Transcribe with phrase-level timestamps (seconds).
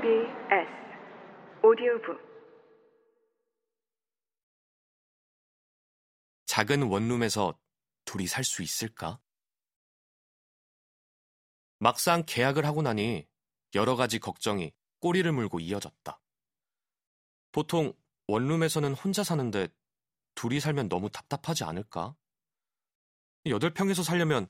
[0.00, 0.66] SBS
[1.62, 2.18] 오디오북
[6.46, 7.58] 작은 원룸에서
[8.06, 9.20] 둘이 살 수 있을까?
[11.78, 13.28] 막상 계약을 하고 나니
[13.74, 16.18] 여러 가지 걱정이 꼬리를 물고 이어졌다.
[17.52, 17.92] 보통
[18.26, 19.68] 원룸에서는 혼자 사는데
[20.34, 22.16] 둘이 살면 너무 답답하지 않을까?
[23.46, 24.48] 여덟 평에서 살려면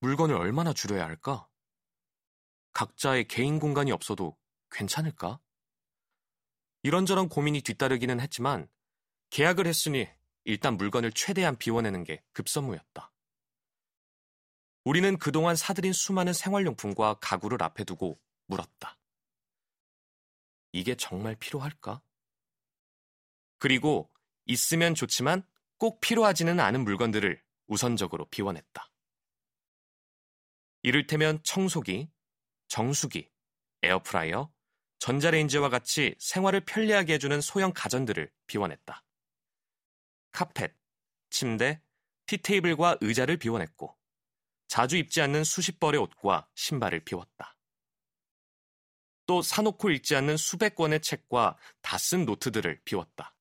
[0.00, 1.48] 물건을 얼마나 줄여야 할까?
[2.74, 4.39] 각자의 개인 공간이 없어도
[4.70, 5.40] 괜찮을까?
[6.82, 8.68] 이런저런 고민이 뒤따르기는 했지만
[9.30, 10.08] 계약을 했으니
[10.44, 13.12] 일단 물건을 최대한 비워내는 게 급선무였다.
[14.84, 18.98] 우리는 그동안 사들인 수많은 생활용품과 가구를 앞에 두고 물었다.
[20.72, 22.00] 이게 정말 필요할까?
[23.58, 24.10] 그리고
[24.46, 25.46] 있으면 좋지만
[25.76, 28.90] 꼭 필요하지는 않은 물건들을 우선적으로 비워냈다.
[30.82, 32.10] 이를테면 청소기,
[32.68, 33.30] 정수기,
[33.82, 34.50] 에어프라이어,
[35.00, 39.02] 전자레인지와 같이 생활을 편리하게 해주는 소형 가전들을 비워냈다.
[40.32, 40.72] 카펫,
[41.30, 41.82] 침대,
[42.26, 43.96] 티테이블과 의자를 비워냈고
[44.68, 47.56] 자주 입지 않는 수십 벌의 옷과 신발을 비웠다.
[49.26, 53.34] 또 사놓고 읽지 않는 수백 권의 책과 다 쓴 노트들을 비웠다.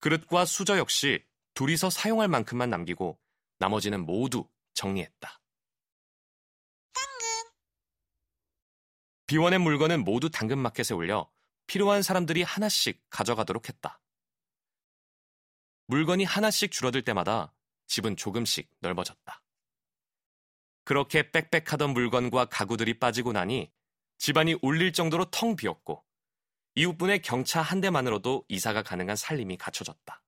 [0.00, 3.20] 그릇과 수저 역시 둘이서 사용할 만큼만 남기고
[3.58, 5.40] 나머지는 모두 정리했다.
[9.28, 11.30] 비워낸 물건은 모두 당근마켓에 올려
[11.66, 14.00] 필요한 사람들이 하나씩 가져가도록 했다.
[15.86, 17.54] 물건이 하나씩 줄어들 때마다
[17.86, 19.42] 집은 조금씩 넓어졌다.
[20.84, 23.70] 그렇게 빽빽하던 물건과 가구들이 빠지고 나니
[24.16, 26.02] 집안이 울릴 정도로 텅 비었고
[26.76, 30.22] 이웃분의 경차 한 대만으로도 이사가 가능한 살림이 갖춰졌다.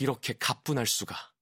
[0.00, 1.32] 이렇게 가뿐할 수가.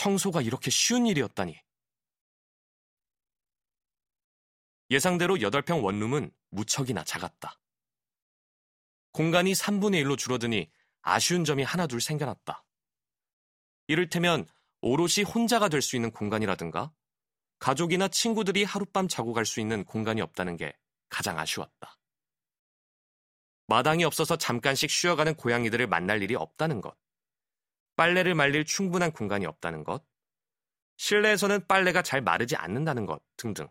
[0.00, 1.60] 청소가 이렇게 쉬운 일이었다니.
[4.90, 7.60] 예상대로 8평 원룸은 무척이나 작았다.
[9.12, 10.70] 공간이 3분의 1로 줄어드니
[11.02, 12.64] 아쉬운 점이 하나 둘 생겨났다.
[13.88, 14.46] 이를테면
[14.80, 16.94] 오롯이 혼자가 될 수 있는 공간이라든가
[17.58, 20.74] 가족이나 친구들이 하룻밤 자고 갈 수 있는 공간이 없다는 게
[21.10, 21.98] 가장 아쉬웠다.
[23.66, 26.96] 마당이 없어서 잠깐씩 쉬어가는 고양이들을 만날 일이 없다는 것.
[28.00, 30.02] 빨래를 말릴 충분한 공간이 없다는 것,
[30.96, 33.68] 실내에서는 빨래가 잘 마르지 않는다는 것 등등.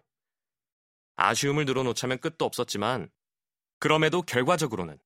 [1.15, 3.09] 아쉬움을 늘어놓자면 끝도 없었지만,
[3.79, 4.99] 그럼에도 결과적으로는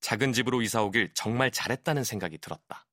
[0.00, 2.86] 작은 집으로 이사 오길 정말 잘했다는 생각이 들었다.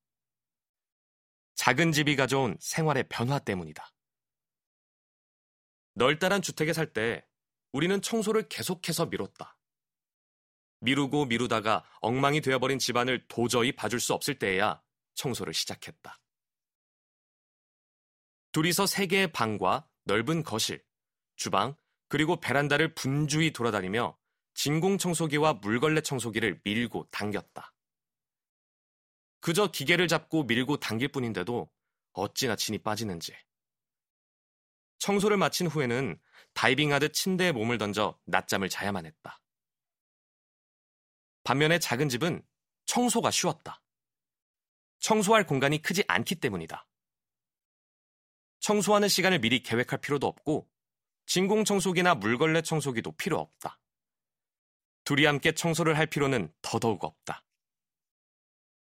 [1.54, 3.88] 작은 집이 가져온 생활의 변화 때문이다.
[5.94, 7.24] 널따란 주택에 살 때
[7.70, 9.56] 우리는 청소를 계속해서 미뤘다.
[10.80, 14.82] 미루고 미루다가 엉망이 되어버린 집안을 도저히 봐줄 수 없을 때에야
[15.16, 16.18] 청소를 시작했다.
[18.52, 20.82] 둘이서 세 개의 방과 넓은 거실,
[21.34, 21.76] 주방,
[22.08, 24.16] 그리고 베란다를 분주히 돌아다니며
[24.54, 27.74] 진공 청소기와 물걸레 청소기를 밀고 당겼다.
[29.40, 31.70] 그저 기계를 잡고 밀고 당길 뿐인데도
[32.12, 33.36] 어찌나 진이 빠지는지.
[34.98, 36.18] 청소를 마친 후에는
[36.54, 39.40] 다이빙하듯 침대에 몸을 던져 낮잠을 자야만 했다.
[41.44, 42.42] 반면에 작은 집은
[42.86, 43.82] 청소가 쉬웠다.
[44.98, 46.86] 청소할 공간이 크지 않기 때문이다.
[48.60, 50.68] 청소하는 시간을 미리 계획할 필요도 없고
[51.26, 53.78] 진공 청소기나 물걸레 청소기도 필요 없다.
[55.04, 57.44] 둘이 함께 청소를 할 필요는 더더욱 없다.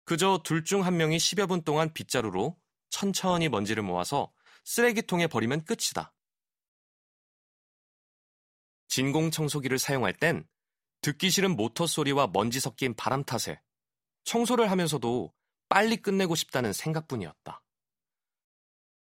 [0.05, 2.59] 그저 둘 중 한 명이 10여 분 동안 빗자루로
[2.89, 4.31] 천천히 먼지를 모아서
[4.63, 6.13] 쓰레기통에 버리면 끝이다.
[8.87, 10.47] 진공 청소기를 사용할 땐
[11.01, 13.61] 듣기 싫은 모터 소리와 먼지 섞인 바람 탓에
[14.23, 15.33] 청소를 하면서도
[15.69, 17.61] 빨리 끝내고 싶다는 생각뿐이었다.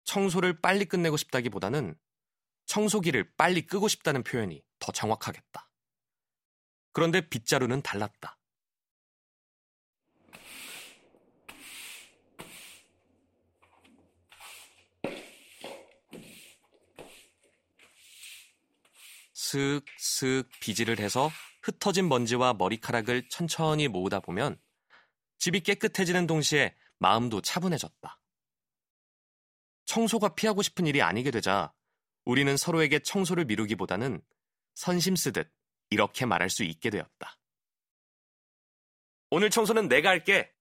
[0.03, 1.95] 청소를 빨리 끝내고 싶다기보다는
[2.65, 5.69] 청소기를 빨리 끄고 싶다는 표현이 더 정확하겠다.
[6.91, 8.37] 그런데 빗자루는 달랐다.
[19.33, 21.29] 슥슥 비지를 해서
[21.61, 24.59] 흩어진 먼지와 머리카락을 천천히 모으다 보면
[25.37, 28.19] 집이 깨끗해지는 동시에 마음도 차분해졌다.
[29.85, 31.73] 청소가 피하고 싶은 일이 아니게 되자
[32.23, 34.21] 우리는 서로에게 청소를 미루기보다는
[34.73, 35.51] 선심 쓰듯
[35.89, 37.37] 이렇게 말할 수 있게 되었다.
[39.29, 40.53] 오늘 청소는 내가 할게.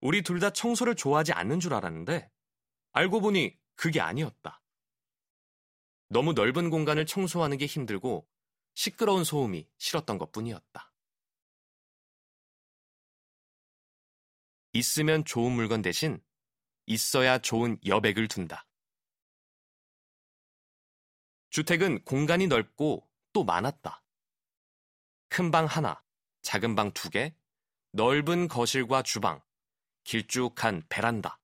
[0.00, 2.30] 우리 둘 다 청소를 좋아하지 않는 줄 알았는데
[2.92, 4.62] 알고 보니 그게 아니었다.
[6.08, 8.28] 너무 넓은 공간을 청소하는 게 힘들고
[8.74, 10.92] 시끄러운 소음이 싫었던 것 뿐이었다.
[14.78, 16.20] 있으면 좋은 물건 대신
[16.86, 18.66] 있어야 좋은 여백을 둔다.
[21.50, 24.02] 주택은 공간이 넓고 또 많았다.
[25.28, 26.02] 큰 방 하나,
[26.42, 27.34] 작은 방 두 개,
[27.92, 29.42] 넓은 거실과 주방,
[30.04, 31.40] 길쭉한 베란다,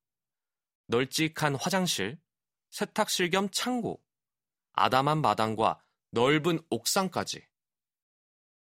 [0.87, 2.21] 널찍한 화장실,
[2.71, 4.03] 세탁실 겸 창고,
[4.75, 7.47] 아담한 마당과 넓은 옥상까지.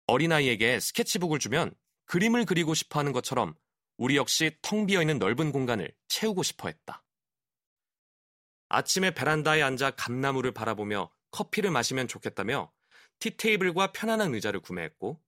[0.06, 1.75] 어린아이에게 스케치북을 주면
[2.06, 3.55] 그림을 그리고 싶어 하는 것처럼
[4.02, 7.04] 우리 역시 텅 비어 있는 넓은 공간을 채우고 싶어 했다.
[8.69, 12.72] 아침에 베란다에 앉아 감나무를 바라보며 커피를 마시면 좋겠다며
[13.20, 15.22] 티테이블과 편안한 의자를 구매했고,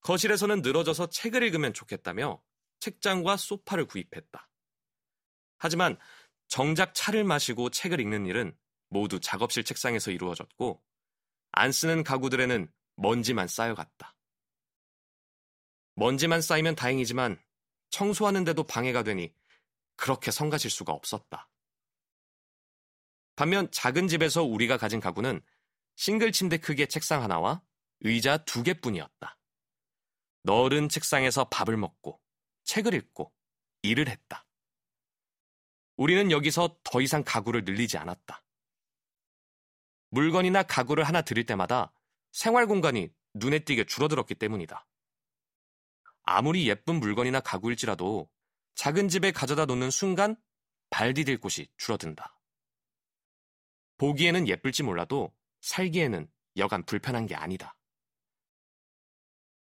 [0.00, 2.42] 거실에서는 늘어져서 책을 읽으면 좋겠다며
[2.80, 4.48] 책장과 소파를 구입했다.
[5.58, 5.98] 하지만
[6.48, 8.56] 정작 차를 마시고 책을 읽는 일은
[8.88, 10.82] 모두 작업실 책상에서 이루어졌고,
[11.50, 14.16] 안 쓰는 가구들에는 먼지만 쌓여갔다.
[15.94, 17.38] 먼지만 쌓이면 다행이지만
[17.92, 19.32] 청소하는데도 방해가 되니
[19.96, 21.48] 그렇게 성가실 수가 없었다.
[23.36, 25.40] 반면 작은 집에서 우리가 가진 가구는
[25.94, 27.62] 싱글 침대 크기의 책상 하나와
[28.00, 29.38] 의자 두 개뿐이었다.
[30.42, 32.20] 넓은 책상에서 밥을 먹고
[32.64, 33.32] 책을 읽고
[33.82, 34.46] 일을 했다.
[35.96, 38.42] 우리는 여기서 더 이상 가구를 늘리지 않았다.
[40.10, 41.92] 물건이나 가구를 하나 들일 때마다
[42.32, 44.86] 생활 공간이 눈에 띄게 줄어들었기 때문이다.
[46.32, 48.28] 아무리 예쁜 물건이나 가구일지라도
[48.74, 50.36] 작은 집에 가져다 놓는 순간
[50.88, 52.38] 발 디딜 곳이 줄어든다.
[53.98, 57.76] 보기에는 예쁠지 몰라도 살기에는 여간 불편한 게 아니다.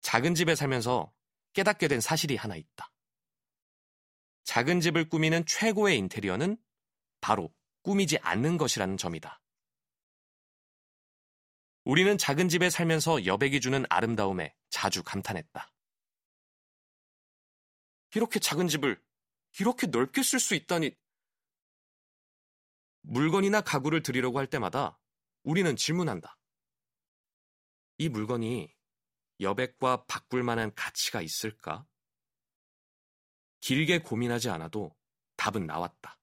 [0.01, 1.13] 작은 집에 살면서
[1.53, 2.91] 깨닫게 된 사실이 하나 있다.
[4.45, 6.57] 작은 집을 꾸미는 최고의 인테리어는
[7.21, 9.41] 바로 꾸미지 않는 것이라는 점이다.
[11.83, 15.72] 우리는 작은 집에 살면서 여백이 주는 아름다움에 자주 감탄했다.
[18.15, 19.01] 이렇게 작은 집을
[19.59, 20.95] 이렇게 넓게 쓸 수 있다니.
[23.01, 24.99] 물건이나 가구를 드리려고 할 때마다
[25.43, 26.37] 우리는 질문한다.
[27.97, 28.73] 이 물건이
[29.39, 31.85] 여백과 바꿀 만한 가치가 있을까?
[33.59, 34.95] 길게 고민하지 않아도
[35.35, 36.19] 답은 나왔다.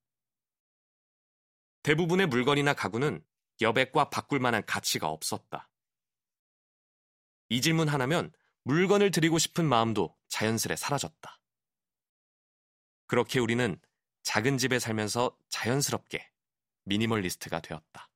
[1.83, 3.25] 대부분의 물건이나 가구는
[3.61, 5.69] 여백과 바꿀 만한 가치가 없었다.
[7.49, 8.33] 이 질문 하나면
[8.63, 11.40] 물건을 드리고 싶은 마음도 자연스레 사라졌다.
[13.11, 13.77] 그렇게 우리는
[14.23, 16.31] 작은 집에 살면서 자연스럽게
[16.85, 18.09] 미니멀리스트가 되었다.